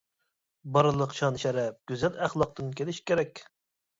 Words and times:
بارلىق 0.77 1.11
شان-شەرەپ 1.17 1.77
گۈزەل 1.91 2.17
ئەخلاقتىن 2.27 2.73
كېلىشى 2.79 3.05
كېرەك. 3.11 3.45